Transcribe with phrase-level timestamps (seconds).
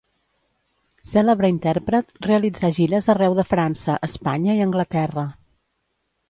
[1.09, 5.29] Cèlebre intèrpret, realitzà gires arreu de França, Espanya i Anglaterra.